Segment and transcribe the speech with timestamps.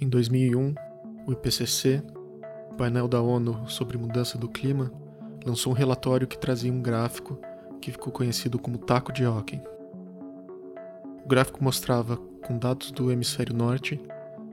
[0.00, 0.74] Em 2001,
[1.26, 2.02] o IPCC,
[2.70, 4.90] o painel da ONU sobre mudança do clima,
[5.44, 7.38] lançou um relatório que trazia um gráfico
[7.80, 9.62] que ficou conhecido como taco de hóquei.
[11.24, 14.00] O gráfico mostrava, com dados do hemisfério norte,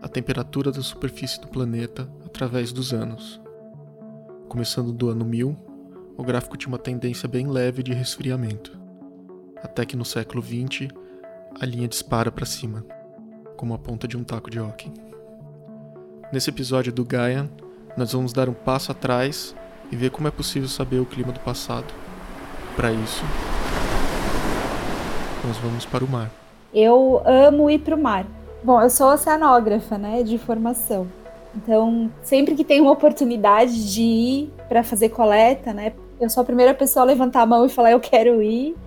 [0.02, 3.42] a temperatura da superfície do planeta através dos anos.
[4.48, 5.56] Começando do ano 1000,
[6.18, 8.78] o gráfico tinha uma tendência bem leve de resfriamento,
[9.64, 10.90] até que no século XX
[11.60, 12.86] a linha dispara para cima,
[13.58, 15.09] como a ponta de um taco de hóquei.
[16.32, 17.50] Nesse episódio do Gaia,
[17.98, 19.56] nós vamos dar um passo atrás
[19.92, 21.92] e ver como é possível saber o clima do passado.
[22.76, 23.24] Para isso,
[25.44, 26.30] nós vamos para o mar.
[26.72, 28.28] Eu amo ir para o mar.
[28.64, 31.08] Bom, eu sou oceanógrafa, né, de formação.
[31.56, 36.46] Então, sempre que tem uma oportunidade de ir para fazer coleta, né, eu sou a
[36.46, 38.78] primeira pessoa a levantar a mão e falar eu quero ir.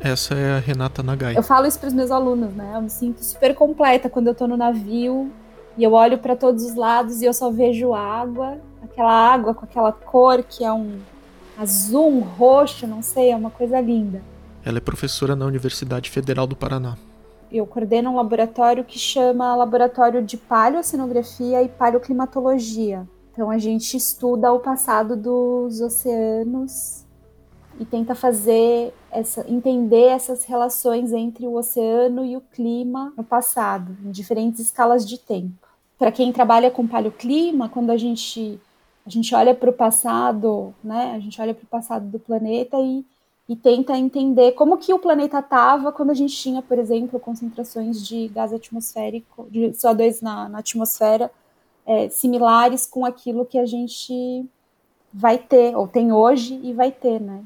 [0.00, 1.36] Essa é a Renata Nagai.
[1.36, 2.72] Eu falo isso para os meus alunos, né?
[2.74, 5.30] Eu me sinto super completa quando eu estou no navio
[5.76, 9.64] e eu olho para todos os lados e eu só vejo água, aquela água com
[9.64, 10.98] aquela cor que é um
[11.58, 14.22] azul, um roxo, não sei, é uma coisa linda.
[14.64, 16.96] Ela é professora na Universidade Federal do Paraná.
[17.50, 23.06] Eu coordeno um laboratório que chama Laboratório de Paleocenografia e Paleoclimatologia.
[23.32, 27.04] Então a gente estuda o passado dos oceanos
[27.78, 33.96] e tenta fazer essa, entender essas relações entre o oceano e o clima no passado,
[34.04, 35.61] em diferentes escalas de tempo.
[36.02, 38.58] Para quem trabalha com paleoclima, quando a gente
[39.06, 41.12] a gente olha para o passado, né?
[41.14, 43.04] A gente olha para o passado do planeta e,
[43.48, 48.04] e tenta entender como que o planeta estava quando a gente tinha, por exemplo, concentrações
[48.04, 51.30] de gás atmosférico, de CO2 na, na atmosfera
[51.86, 54.44] é, similares com aquilo que a gente
[55.14, 57.44] vai ter, ou tem hoje e vai ter, né?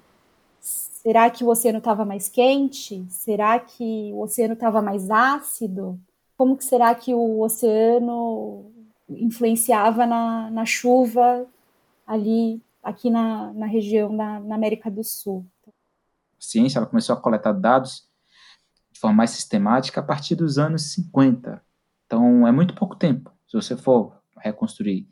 [0.59, 3.05] Será que o oceano estava mais quente?
[3.11, 6.01] Será que o oceano estava mais ácido?
[6.37, 8.71] Como que será que o oceano
[9.09, 11.47] influenciava na, na chuva
[12.07, 15.47] ali, aqui na, na região da na América do Sul?
[15.67, 15.71] A
[16.39, 18.07] ciência ela começou a coletar dados
[18.93, 21.63] de forma mais sistemática a partir dos anos 50.
[22.07, 23.31] Então, é muito pouco tempo.
[23.47, 25.07] Se você for reconstruir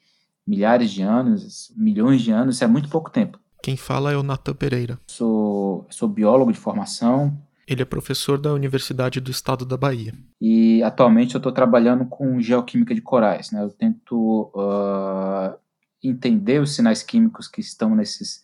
[0.47, 3.39] milhares de anos, milhões de anos, é muito pouco tempo.
[3.63, 4.99] Quem fala é o Natan Pereira.
[5.07, 7.37] Sou, sou biólogo de formação.
[7.67, 10.13] Ele é professor da Universidade do Estado da Bahia.
[10.41, 13.51] E atualmente eu estou trabalhando com geoquímica de corais.
[13.51, 13.63] Né?
[13.63, 15.59] Eu tento uh,
[16.03, 18.43] entender os sinais químicos que estão nesses,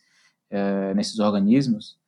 [0.51, 1.99] uh, nesses organismos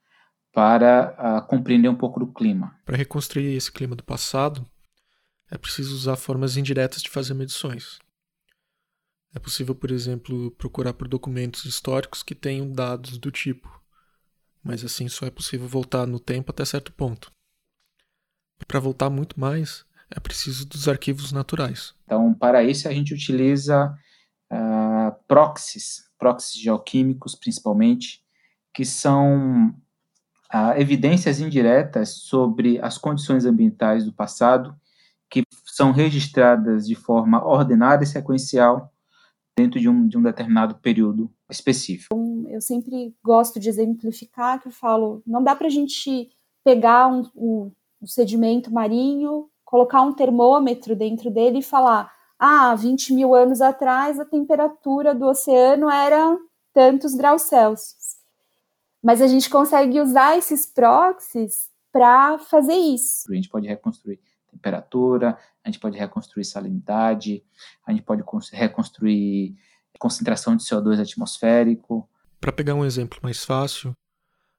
[0.53, 2.75] para uh, compreender um pouco do clima.
[2.85, 4.67] Para reconstruir esse clima do passado,
[5.51, 7.99] é preciso usar formas indiretas de fazer medições.
[9.35, 13.82] É possível, por exemplo, procurar por documentos históricos que tenham dados do tipo,
[14.63, 17.31] mas assim só é possível voltar no tempo até certo ponto.
[18.67, 21.95] Para voltar muito mais, é preciso dos arquivos naturais.
[22.05, 23.97] Então, para isso, a gente utiliza
[24.53, 28.23] uh, proxies, proxies geoquímicos principalmente,
[28.73, 29.75] que são
[30.53, 34.77] uh, evidências indiretas sobre as condições ambientais do passado,
[35.29, 38.92] que são registradas de forma ordenada e sequencial
[39.57, 42.15] dentro de um, de um determinado período específico.
[42.49, 46.31] Eu sempre gosto de exemplificar que eu falo, não dá para a gente
[46.65, 53.13] pegar um, um, um, sedimento marinho, colocar um termômetro dentro dele e falar, ah, 20
[53.13, 56.39] mil anos atrás a temperatura do oceano era
[56.73, 58.17] tantos graus Celsius.
[59.03, 63.31] Mas a gente consegue usar esses proxies para fazer isso.
[63.31, 64.21] A gente pode reconstruir
[64.51, 67.43] temperatura, a gente pode reconstruir salinidade,
[67.87, 69.57] a gente pode reconstruir
[70.03, 72.09] concentração de CO2 atmosférico.
[72.41, 73.95] Para pegar um exemplo mais fácil,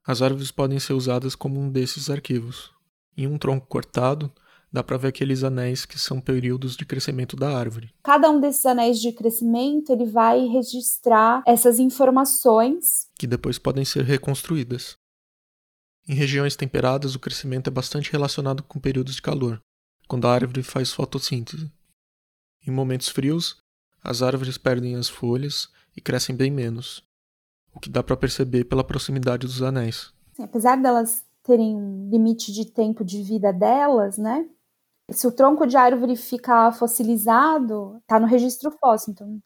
[0.06, 2.72] as árvores podem ser usadas como um desses arquivos.
[3.18, 4.31] Em um tronco cortado,
[4.72, 7.94] dá para ver aqueles anéis que são períodos de crescimento da árvore.
[8.02, 14.06] Cada um desses anéis de crescimento ele vai registrar essas informações que depois podem ser
[14.06, 14.96] reconstruídas.
[16.08, 19.62] Em regiões temperadas, o crescimento é bastante relacionado com períodos de calor,
[20.07, 21.71] quando a árvore faz fotossíntese.
[22.65, 23.61] Em momentos frios,
[24.03, 27.03] as árvores perdem as folhas e crescem bem menos,
[27.73, 30.13] o que dá para perceber pela proximidade dos anéis.
[30.33, 34.47] Sim, apesar delas terem um limite de tempo de vida delas, né?
[35.11, 39.13] Se o tronco de árvore ficar fossilizado, está no registro fóssil.
[39.13, 39.41] Então,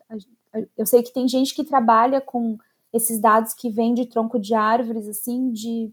[0.77, 2.57] eu sei que tem gente que trabalha com
[2.94, 5.92] esses dados que vêm de tronco de árvores, assim, de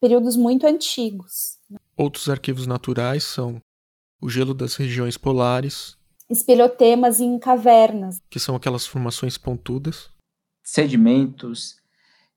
[0.00, 1.58] períodos muito antigos.
[1.96, 3.62] Outros arquivos naturais são
[4.24, 5.98] o gelo das regiões polares,
[6.30, 10.08] espelhotemas em cavernas, que são aquelas formações pontudas,
[10.62, 11.76] sedimentos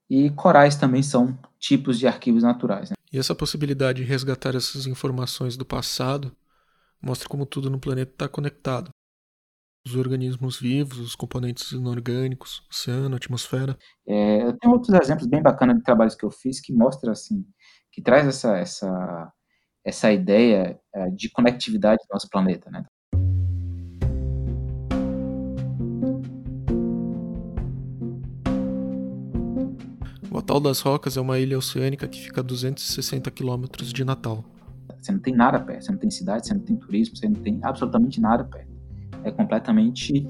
[0.09, 2.89] e corais também são tipos de arquivos naturais.
[2.89, 2.97] Né?
[3.09, 6.35] E essa possibilidade de resgatar essas informações do passado
[7.01, 8.89] mostra como tudo no planeta está conectado.
[9.85, 13.77] os organismos vivos, os componentes inorgânicos, oceano, atmosfera.
[14.05, 17.45] É, eu tenho outros exemplos bem bacanas de trabalhos que eu fiz que mostra assim,
[17.93, 19.31] que traz essa essa
[19.87, 22.83] essa ideia é, de conectividade do nosso planeta, né?
[30.29, 34.43] O Atal das Rocas é uma ilha oceânica que fica a 260 quilômetros de Natal.
[35.01, 37.41] Você não tem nada perto, você não tem cidade, você não tem turismo, você não
[37.41, 38.77] tem absolutamente nada perto
[39.27, 40.25] é completamente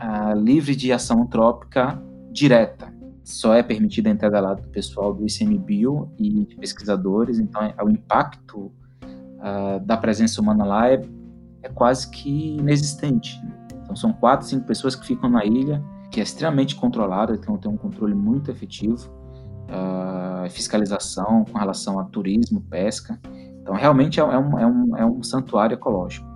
[0.00, 2.00] uh, livre de ação antrópica
[2.32, 2.92] direta.
[3.24, 7.74] Só é permitida a entrada lá do pessoal do ICMBio e de pesquisadores, então é,
[7.82, 8.72] o impacto
[9.40, 11.02] uh, da presença humana lá é,
[11.62, 13.40] é quase que inexistente.
[13.82, 17.70] Então são quatro, cinco pessoas que ficam na ilha, que é extremamente controlada, então tem
[17.70, 19.10] um controle muito efetivo,
[19.68, 23.18] uh, fiscalização com relação a turismo, pesca.
[23.60, 26.28] Então realmente é, é, um, é, um, é um santuário ecológico.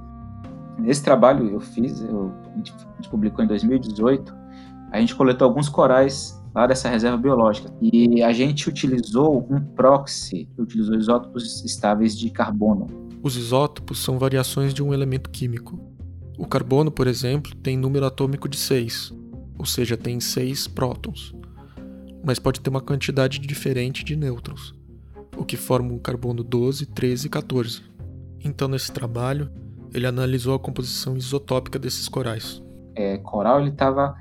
[0.79, 2.75] Nesse trabalho eu fiz, eu, a gente
[3.09, 4.35] publicou em 2018,
[4.91, 7.73] a gente coletou alguns corais lá dessa reserva biológica.
[7.83, 12.87] E a gente utilizou um proxy, utilizou isótopos estáveis de carbono.
[13.23, 15.81] Os isótopos são variações de um elemento químico.
[16.39, 19.13] O carbono, por exemplo, tem número atômico de 6,
[19.59, 21.35] ou seja, tem 6 prótons.
[22.25, 24.75] Mas pode ter uma quantidade diferente de nêutrons,
[25.37, 27.83] o que forma um carbono 12, 13 e 14.
[28.45, 29.51] Então, nesse trabalho,
[29.93, 32.63] ele analisou a composição isotópica desses corais.
[32.95, 34.17] É, coral ele estava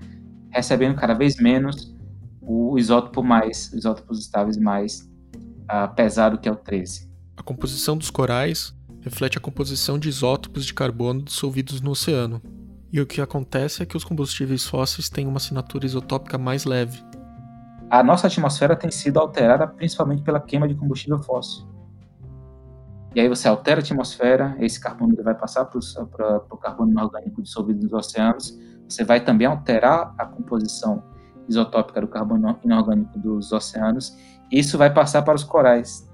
[0.50, 1.92] recebendo cada vez menos
[2.45, 5.09] o isótopo mais, isótopos estáveis mais
[5.63, 7.09] uh, pesado que é o 13.
[7.37, 12.41] A composição dos corais reflete a composição de isótopos de carbono dissolvidos no oceano.
[12.91, 17.03] E o que acontece é que os combustíveis fósseis têm uma assinatura isotópica mais leve.
[17.89, 21.67] A nossa atmosfera tem sido alterada principalmente pela queima de combustível fóssil.
[23.15, 27.83] E aí você altera a atmosfera, esse carbono vai passar para o carbono inorgânico dissolvido
[27.83, 28.57] nos oceanos.
[28.87, 31.03] Você vai também alterar a composição
[31.47, 34.17] isotópica do carbono inorgânico dos oceanos.
[34.51, 36.09] Isso vai passar para os corais.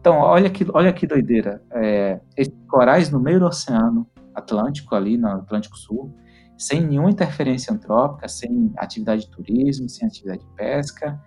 [0.00, 1.62] Então, olha que, olha que doideira.
[1.72, 6.14] É, esses corais no meio do oceano Atlântico, ali no Atlântico Sul,
[6.56, 11.20] sem nenhuma interferência antrópica, sem atividade de turismo, sem atividade de pesca,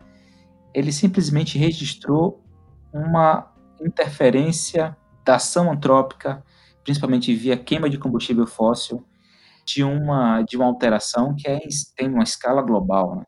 [0.74, 2.44] ele simplesmente registrou
[2.92, 3.52] uma
[3.82, 6.44] interferência da ação antrópica,
[6.84, 9.06] principalmente via queima de combustível fóssil,
[9.66, 11.60] de uma, de uma alteração que é,
[11.96, 13.16] tem uma escala global.
[13.16, 13.24] Né?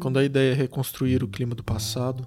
[0.00, 2.26] Quando a ideia é reconstruir o clima do passado,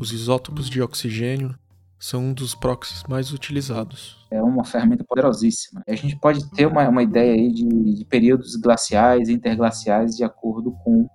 [0.00, 1.54] os isótopos de oxigênio
[1.98, 4.26] são um dos proxies mais utilizados.
[4.30, 5.82] É uma ferramenta poderosíssima.
[5.88, 10.24] A gente pode ter uma, uma ideia aí de, de períodos glaciais e interglaciais de
[10.24, 11.08] acordo com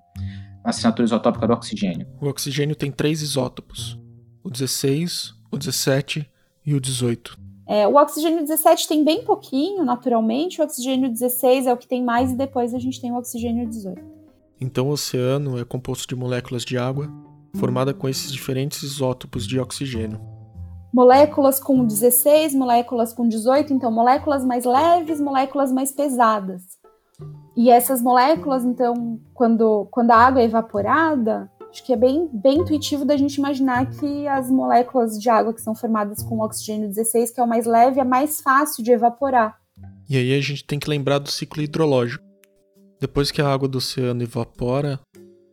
[0.63, 2.07] a assinatura isotópica do oxigênio?
[2.21, 3.99] O oxigênio tem três isótopos:
[4.43, 6.29] o 16, o 17
[6.65, 7.48] e o 18.
[7.69, 10.59] É, o oxigênio 17 tem bem pouquinho, naturalmente.
[10.59, 13.69] O oxigênio 16 é o que tem mais, e depois a gente tem o oxigênio
[13.69, 14.01] 18.
[14.59, 17.07] Então, o oceano é composto de moléculas de água
[17.55, 20.19] formada com esses diferentes isótopos de oxigênio.
[20.91, 26.63] Moléculas com 16, moléculas com 18, então moléculas mais leves, moléculas mais pesadas.
[27.55, 32.59] E essas moléculas, então, quando, quando a água é evaporada, acho que é bem, bem
[32.59, 37.31] intuitivo da gente imaginar que as moléculas de água que são formadas com oxigênio 16,
[37.31, 39.57] que é o mais leve, é mais fácil de evaporar.
[40.09, 42.23] E aí a gente tem que lembrar do ciclo hidrológico.
[42.99, 44.99] Depois que a água do oceano evapora,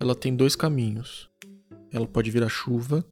[0.00, 1.28] ela tem dois caminhos.
[1.92, 3.04] Ela pode virar chuva.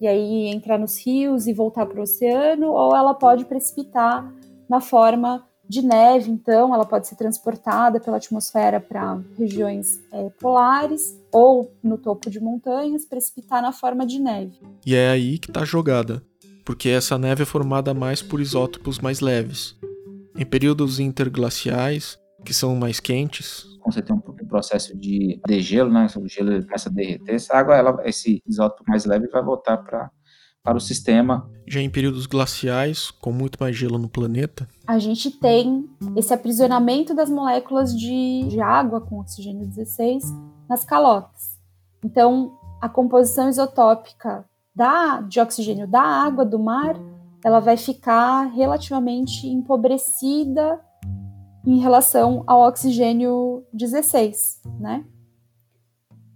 [0.00, 4.30] E aí entrar nos rios e voltar para o oceano, ou ela pode precipitar
[4.68, 11.20] na forma de neve, então, ela pode ser transportada pela atmosfera para regiões é, polares
[11.32, 14.58] ou no topo de montanhas, precipitar na forma de neve.
[14.84, 16.22] E é aí que está jogada,
[16.64, 19.76] porque essa neve é formada mais por isótopos mais leves.
[20.36, 26.08] Em períodos interglaciais, que são mais quentes, quando você tem um, processo de degelo, né,
[26.16, 30.10] o gelo começa a derreter, essa água, ela, esse isótopo mais leve vai voltar para
[30.66, 31.48] para o sistema.
[31.64, 37.14] Já em períodos glaciais, com muito mais gelo no planeta, a gente tem esse aprisionamento
[37.14, 40.24] das moléculas de, de água com oxigênio 16
[40.68, 41.56] nas calotas.
[42.04, 44.44] Então, a composição isotópica
[44.74, 46.96] da, de oxigênio da água do mar,
[47.44, 50.80] ela vai ficar relativamente empobrecida
[51.64, 55.04] em relação ao oxigênio 16, né?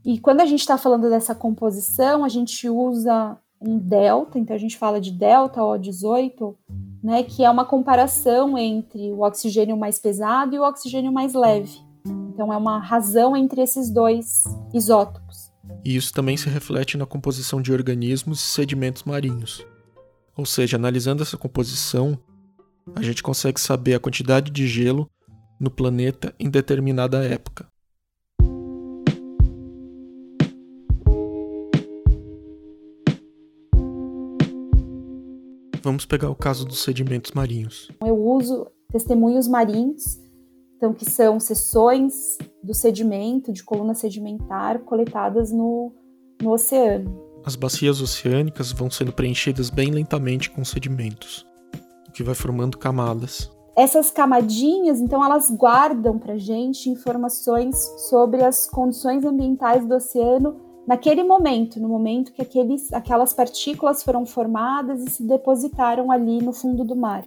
[0.05, 4.59] E quando a gente está falando dessa composição, a gente usa um delta, então a
[4.59, 6.55] gente fala de delta O18,
[7.03, 11.79] né, que é uma comparação entre o oxigênio mais pesado e o oxigênio mais leve.
[12.07, 15.53] Então é uma razão entre esses dois isótopos.
[15.85, 19.65] E isso também se reflete na composição de organismos e sedimentos marinhos.
[20.37, 22.19] Ou seja, analisando essa composição,
[22.95, 25.09] a gente consegue saber a quantidade de gelo
[25.59, 27.70] no planeta em determinada época.
[35.83, 37.91] Vamos pegar o caso dos sedimentos marinhos.
[38.05, 40.21] Eu uso testemunhos marinhos,
[40.77, 45.93] então que são seções do sedimento, de coluna sedimentar, coletadas no,
[46.43, 47.31] no oceano.
[47.45, 51.47] As bacias oceânicas vão sendo preenchidas bem lentamente com sedimentos,
[52.09, 53.51] o que vai formando camadas.
[53.75, 57.77] Essas camadinhas, então, elas guardam para gente informações
[58.11, 64.27] sobre as condições ambientais do oceano naquele momento, no momento que aqueles, aquelas partículas foram
[64.27, 67.23] formadas e se depositaram ali no fundo do mar.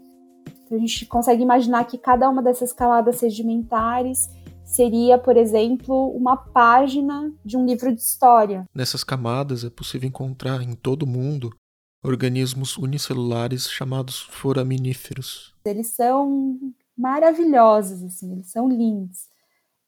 [0.65, 4.29] Então, a gente consegue imaginar que cada uma dessas camadas sedimentares
[4.65, 8.65] seria, por exemplo, uma página de um livro de história.
[8.75, 11.50] Nessas camadas é possível encontrar em todo o mundo
[12.03, 15.55] organismos unicelulares chamados foraminíferos.
[15.63, 16.60] Eles são
[16.98, 19.32] maravilhosos, assim, eles são lindos.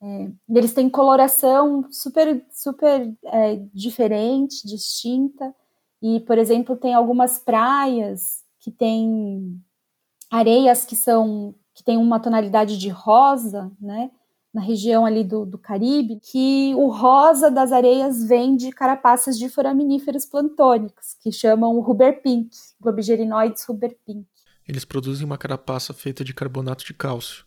[0.05, 5.53] É, eles têm coloração super, super é, diferente, distinta.
[5.99, 9.59] E, por exemplo, tem algumas praias que têm
[10.29, 14.09] areias que são que têm uma tonalidade de rosa, né?
[14.53, 19.49] na região ali do, do Caribe, que o rosa das areias vem de carapaças de
[19.49, 24.25] foraminíferos plantônicos, que chamam o Ruber Pink, Globigerinoides Ruber Pink.
[24.65, 27.45] Eles produzem uma carapaça feita de carbonato de cálcio,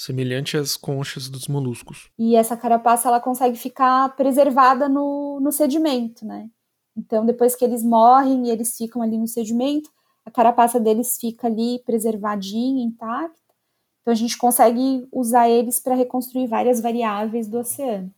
[0.00, 2.10] semelhante às conchas dos moluscos.
[2.18, 6.48] E essa carapaça ela consegue ficar preservada no, no sedimento, né?
[6.96, 9.90] Então, depois que eles morrem e eles ficam ali no sedimento,
[10.24, 13.38] a carapaça deles fica ali preservadinha, intacta,
[14.00, 18.10] então a gente consegue usar eles para reconstruir várias variáveis do oceano.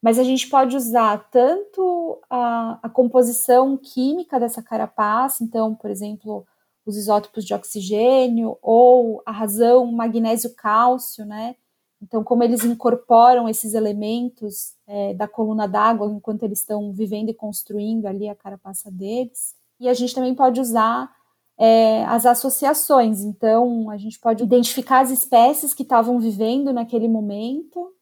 [0.00, 6.46] Mas a gente pode usar tanto a, a composição química dessa carapaça, então, por exemplo,
[6.84, 11.54] os isótopos de oxigênio ou a razão magnésio-cálcio, né?
[12.02, 17.34] Então, como eles incorporam esses elementos é, da coluna d'água enquanto eles estão vivendo e
[17.34, 19.54] construindo ali a carapaça deles.
[19.78, 21.08] E a gente também pode usar
[21.56, 23.20] é, as associações.
[23.20, 27.94] Então, a gente pode identificar as espécies que estavam vivendo naquele momento.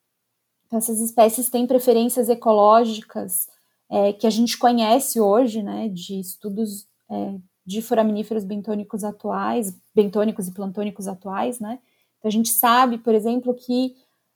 [0.66, 3.48] Então, essas espécies têm preferências ecológicas
[3.90, 10.48] é, que a gente conhece hoje, né, de estudos é, de foraminíferos bentônicos atuais, bentônicos
[10.48, 11.78] e plantônicos atuais, né.
[12.18, 13.94] Então, a gente sabe, por exemplo, que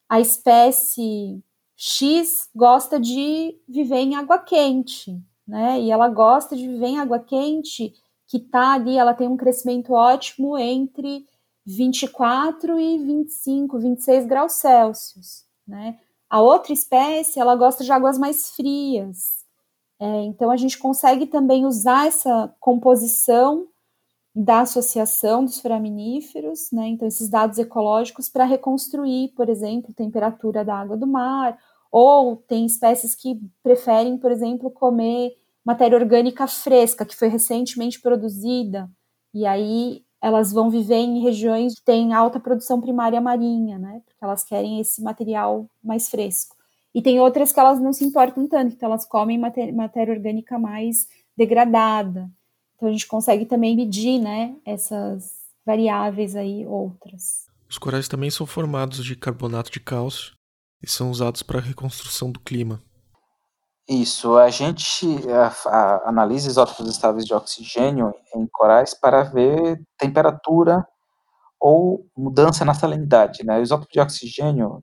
[0.09, 1.43] a espécie
[1.76, 7.19] X gosta de viver em água quente, né, e ela gosta de viver em água
[7.19, 7.93] quente
[8.26, 11.26] que está ali, ela tem um crescimento ótimo entre
[11.66, 15.99] 24 e 25, 26 graus Celsius, né?
[16.28, 19.44] A outra espécie, ela gosta de águas mais frias.
[20.01, 23.69] É, então, a gente consegue também usar essa composição
[24.35, 26.89] da associação dos foraminíferos, né?
[26.89, 31.59] Então, esses dados ecológicos para reconstruir, por exemplo, temperatura da água do mar,
[31.93, 38.91] ou tem espécies que preferem, por exemplo, comer matéria orgânica fresca, que foi recentemente produzida,
[39.35, 44.03] e aí elas vão viver em regiões que têm alta produção primária marinha, né?
[44.07, 46.57] Porque elas querem esse material mais fresco.
[46.95, 50.59] E tem outras que elas não se importam tanto, então elas comem matéria, matéria orgânica
[50.59, 52.31] mais degradada.
[52.77, 55.33] Então a gente consegue também medir, né, essas
[55.67, 57.47] variáveis aí outras.
[57.69, 60.35] Os corais também são formados de carbonato de cálcio
[60.83, 62.83] e são usados para a reconstrução do clima.
[63.89, 70.87] Isso, a gente a, a, analisa isótopos estáveis de oxigênio em corais para ver temperatura
[71.61, 73.45] ou mudança na salinidade.
[73.45, 73.59] Né?
[73.59, 74.83] O isótopo de oxigênio,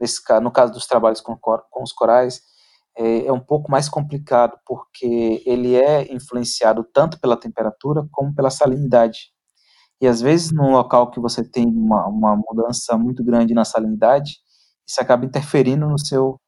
[0.00, 2.40] nesse, no caso dos trabalhos com, com os corais,
[2.96, 8.50] é, é, um pouco mais complicado, porque ele é influenciado tanto pela temperatura como pela
[8.50, 9.32] salinidade.
[10.00, 14.38] E às vezes, num local que você tem uma, uma mudança muito grande na salinidade,
[14.86, 16.40] isso acaba interferindo no seu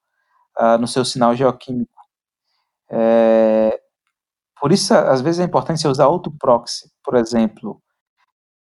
[0.58, 1.92] uh, no seu sinal geoquímico.
[2.90, 3.80] É,
[4.60, 7.82] por isso, às vezes é importante você usar outro proxy, por exemplo,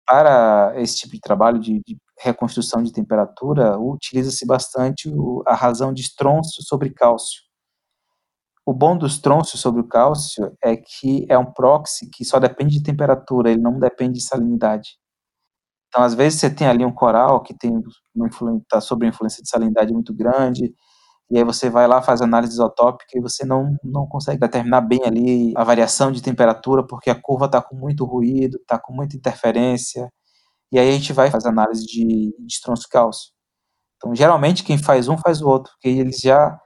[0.06, 5.12] para esse tipo de trabalho de, de reconstrução de temperatura, utiliza-se bastante
[5.46, 7.40] a razão de estrôncio sobre cálcio.
[8.66, 12.78] O bom do estrôncio sobre o cálcio é que é um proxy que só depende
[12.78, 14.90] de temperatura, ele não depende de salinidade.
[15.88, 17.72] Então, às vezes, você tem ali um coral que tem
[18.62, 20.72] está sob influência de salinidade muito grande,
[21.30, 25.00] e aí você vai lá, faz análise isotópica e você não, não consegue determinar bem
[25.04, 29.16] ali a variação de temperatura, porque a curva está com muito ruído, está com muita
[29.16, 30.10] interferência,
[30.72, 33.30] e aí a gente vai fazer análise de, de estronço cálcio.
[33.96, 36.58] Então, geralmente, quem faz um faz o outro, porque eles já,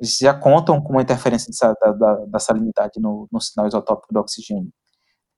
[0.00, 4.12] eles já contam com uma interferência de, da, da, da, salinidade no, no sinal isotópico
[4.12, 4.72] do oxigênio.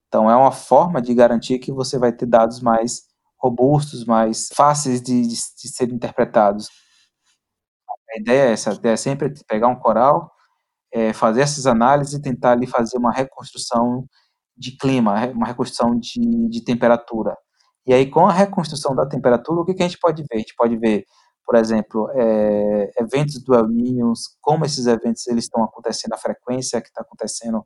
[0.08, 3.02] Então, é uma forma de garantir que você vai ter dados mais
[3.38, 6.68] robustos, mais fáceis de, de, de serem interpretados.
[8.14, 10.30] A ideia é essa, a ideia é sempre pegar um coral,
[10.92, 14.06] é, fazer essas análises e tentar ali fazer uma reconstrução
[14.56, 17.36] de clima, uma reconstrução de, de temperatura.
[17.86, 20.36] E aí, com a reconstrução da temperatura, o que, que a gente pode ver?
[20.36, 21.04] A gente pode ver,
[21.44, 26.80] por exemplo, é, eventos do El Niño, como esses eventos eles estão acontecendo, a frequência
[26.80, 27.64] que está acontecendo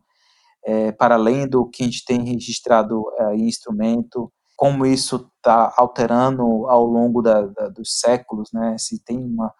[0.64, 5.74] é, para além do que a gente tem registrado é, em instrumento, como isso está
[5.76, 8.76] alterando ao longo da, da, dos séculos, né?
[8.78, 9.52] Se tem uma,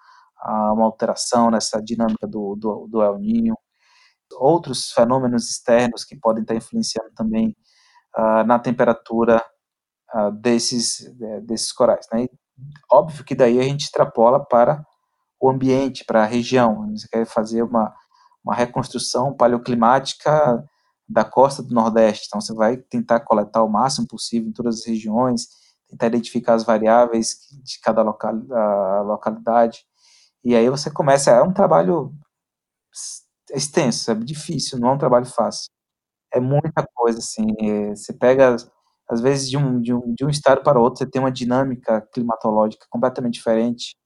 [0.73, 3.55] uma alteração nessa dinâmica do, do, do El Niño,
[4.35, 7.55] outros fenômenos externos que podem estar influenciando também
[8.17, 9.43] uh, na temperatura
[10.15, 12.07] uh, desses, uh, desses corais.
[12.13, 12.25] Né?
[12.25, 12.31] E,
[12.91, 14.85] óbvio que daí a gente extrapola para
[15.41, 16.91] o ambiente, para a região.
[16.93, 17.95] Você quer fazer uma,
[18.45, 20.65] uma reconstrução paleoclimática
[21.09, 24.87] da costa do Nordeste, então você vai tentar coletar o máximo possível em todas as
[24.87, 25.47] regiões,
[25.89, 28.35] tentar identificar as variáveis de cada local,
[29.05, 29.87] localidade,
[30.47, 32.15] e aí você começa, é um trabalho
[33.51, 35.69] extenso, é difícil, não é um trabalho fácil.
[36.33, 38.57] É muita coisa, assim, é, você pega,
[39.09, 42.01] às vezes, de um, de, um, de um estado para outro, você tem uma dinâmica
[42.13, 43.97] climatológica completamente diferente,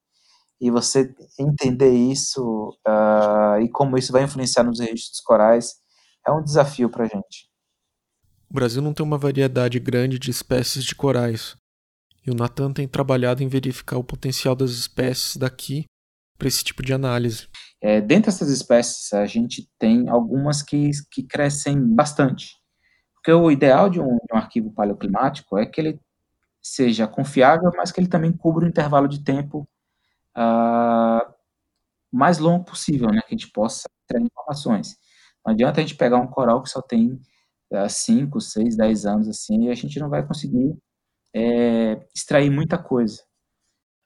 [0.59, 5.73] e você entender isso uh, e como isso vai influenciar nos registros corais
[6.25, 7.49] é um desafio para a gente.
[8.47, 11.55] O Brasil não tem uma variedade grande de espécies de corais,
[12.25, 15.85] e o Natan tem trabalhado em verificar o potencial das espécies daqui
[16.37, 17.47] para esse tipo de análise.
[17.81, 22.60] É, dentre essas espécies, a gente tem algumas que, que crescem bastante.
[23.21, 25.99] Porque o ideal de um, de um arquivo paleoclimático é que ele
[26.61, 29.67] seja confiável, mas que ele também cubra um intervalo de tempo
[30.37, 31.33] uh,
[32.11, 34.97] mais longo possível, né, que a gente possa ter informações.
[35.45, 37.19] Não adianta a gente pegar um coral que só tem
[37.87, 40.75] 5, 6, 10 anos assim, e a gente não vai conseguir
[41.33, 43.23] é, extrair muita coisa.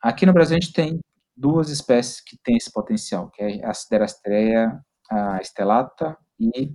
[0.02, 1.00] Aqui no Brasil a gente tem
[1.36, 6.74] duas espécies que têm esse potencial, que é a Siderastrea a estelata e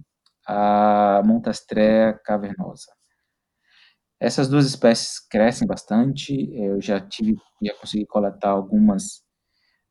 [0.51, 2.93] a Montastrea cavernosa.
[4.21, 9.23] Essas duas espécies crescem bastante, eu já tive, já consegui coletar algumas,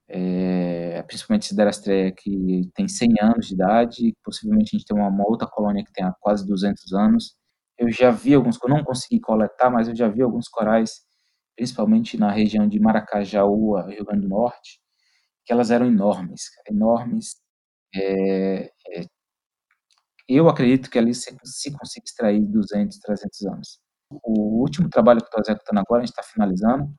[0.09, 5.27] é, principalmente Siderastrea que tem 100 anos de idade, possivelmente a gente tem uma, uma
[5.27, 7.35] outra colônia que tem quase 200 anos.
[7.77, 11.01] Eu já vi alguns, eu não consegui coletar, mas eu já vi alguns corais
[11.57, 14.79] principalmente na região de Maracajaú, Rio Grande do Norte,
[15.45, 17.35] que elas eram enormes, enormes.
[17.95, 18.65] É,
[18.97, 19.05] é,
[20.35, 23.79] eu acredito que ali se, se consiga extrair 200, 300 anos.
[24.23, 26.93] O último trabalho que estou executando agora, a gente está finalizando,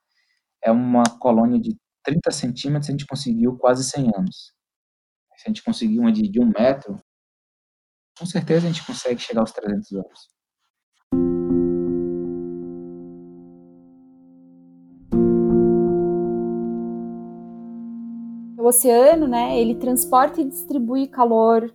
[0.63, 4.53] é uma colônia de 30 centímetros, a gente conseguiu quase 100 anos.
[5.37, 7.01] Se a gente conseguir uma de, de um metro,
[8.19, 10.29] com certeza a gente consegue chegar aos 300 anos.
[18.71, 21.75] oceano, né, ele transporta e distribui calor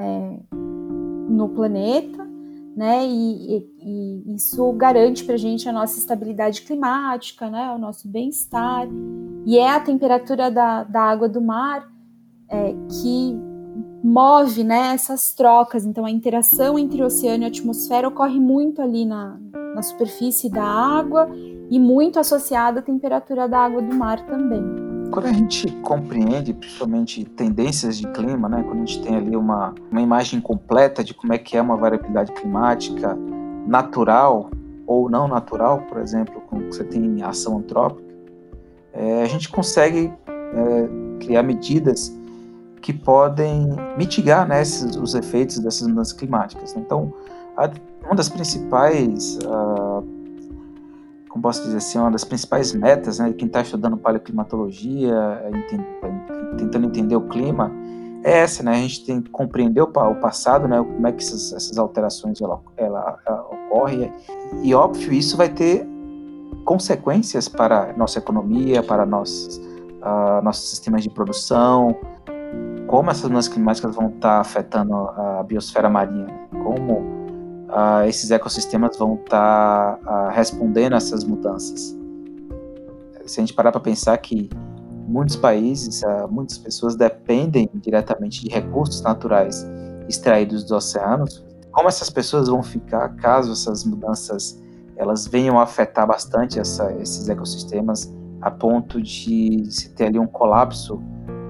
[0.00, 0.38] é,
[1.28, 2.28] no planeta,
[2.76, 7.78] né, e, e, e isso garante para a gente a nossa estabilidade climática, né, o
[7.78, 8.88] nosso bem-estar,
[9.44, 11.88] e é a temperatura da, da água do mar
[12.48, 13.38] é, que
[14.02, 18.80] move, né, essas trocas, então a interação entre o oceano e a atmosfera ocorre muito
[18.80, 19.38] ali na,
[19.74, 21.28] na superfície da água
[21.70, 24.89] e muito associada à temperatura da água do mar também.
[25.10, 29.74] Quando a gente compreende, principalmente, tendências de clima, né, quando a gente tem ali uma,
[29.90, 33.16] uma imagem completa de como é que é uma variabilidade climática
[33.66, 34.50] natural
[34.86, 38.02] ou não natural, por exemplo, quando você tem ação antrópica,
[38.92, 42.16] é, a gente consegue é, criar medidas
[42.80, 46.74] que podem mitigar né, esses, os efeitos dessas mudanças climáticas.
[46.76, 47.12] Então,
[47.56, 47.70] a,
[48.04, 50.19] uma das principais uh,
[51.30, 55.14] como posso dizer assim, uma das principais metas, né, quem está estudando paleoclimatologia,
[56.58, 57.70] tentando entender o clima,
[58.24, 61.52] é essa, né, a gente tem que compreender o, passado, né, como é que essas,
[61.52, 64.12] essas alterações ela, ela, ela ocorrem,
[64.62, 65.86] e óbvio, isso vai ter
[66.64, 71.96] consequências para a nossa economia, para nossos, uh, nossos sistemas de produção,
[72.88, 76.26] como essas mudanças climáticas vão estar tá afetando a biosfera marinha,
[76.64, 77.09] como
[77.70, 81.96] uh, esses ecossistemas vão estar tá, uh, respondendo a essas mudanças.
[83.26, 84.50] Se a gente parar para pensar que
[85.06, 89.66] muitos países, uh, muitas pessoas dependem diretamente de recursos naturais
[90.08, 94.60] extraídos dos oceanos, como essas pessoas vão ficar caso essas mudanças
[94.96, 100.26] elas venham a afetar bastante essa, esses ecossistemas a ponto de se ter ali um
[100.26, 101.00] colapso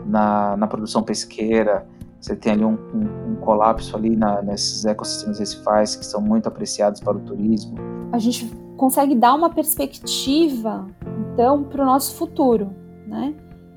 [0.07, 1.85] na, na produção pesqueira,
[2.21, 6.47] Você tem ali um, um, um colapso ali na, nesses ecossistemas recifais que são muito
[6.47, 7.75] apreciados para o turismo.
[8.13, 10.87] A gente consegue dar uma perspectiva,
[11.33, 12.71] então, para o nosso futuro,
[13.07, 13.35] né?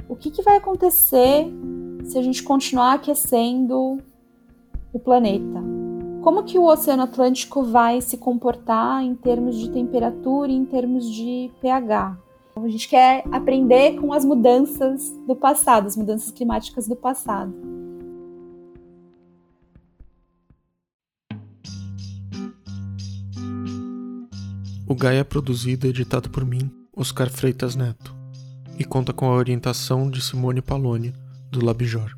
[0.10, 1.48] O que, que vai acontecer
[2.04, 3.98] se a gente continuar aquecendo
[4.92, 5.64] o planeta?
[6.22, 11.10] Como que o Oceano Atlântico vai se comportar em termos de temperatura e em termos
[11.10, 12.18] de pH?
[12.56, 17.73] A gente quer aprender com as mudanças do passado, as mudanças climáticas do passado.
[24.94, 28.16] O Gaia é produzido e editado por mim, Oscar Freitas Neto,
[28.78, 31.12] e conta com a orientação de Simone Paloni,
[31.50, 32.16] do Labjor.